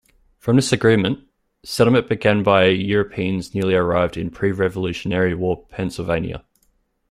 From 0.39 0.55
this 0.55 0.73
agreement, 0.73 1.27
settlement 1.61 2.09
began 2.09 2.41
by 2.41 2.69
Europeans 2.69 3.53
newly 3.53 3.75
arrived 3.75 4.17
in 4.17 4.31
pre-Revolutionary 4.31 5.35
War 5.35 5.63
Pennsylvania. 5.69 6.43